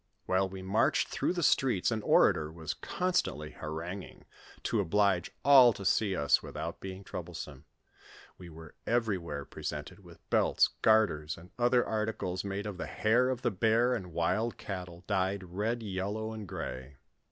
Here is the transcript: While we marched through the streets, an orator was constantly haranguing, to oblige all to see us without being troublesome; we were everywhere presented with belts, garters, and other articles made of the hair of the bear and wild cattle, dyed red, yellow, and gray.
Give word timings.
While 0.25 0.49
we 0.49 0.63
marched 0.63 1.09
through 1.09 1.33
the 1.33 1.43
streets, 1.43 1.91
an 1.91 2.01
orator 2.01 2.51
was 2.51 2.73
constantly 2.73 3.51
haranguing, 3.51 4.25
to 4.63 4.79
oblige 4.79 5.29
all 5.45 5.73
to 5.73 5.85
see 5.85 6.15
us 6.15 6.41
without 6.41 6.79
being 6.79 7.03
troublesome; 7.03 7.65
we 8.35 8.49
were 8.49 8.73
everywhere 8.87 9.45
presented 9.45 9.99
with 9.99 10.27
belts, 10.31 10.69
garters, 10.81 11.37
and 11.37 11.51
other 11.59 11.85
articles 11.85 12.43
made 12.43 12.65
of 12.65 12.79
the 12.79 12.87
hair 12.87 13.29
of 13.29 13.43
the 13.43 13.51
bear 13.51 13.93
and 13.93 14.11
wild 14.11 14.57
cattle, 14.57 15.03
dyed 15.05 15.43
red, 15.43 15.83
yellow, 15.83 16.33
and 16.33 16.47
gray. 16.47 16.97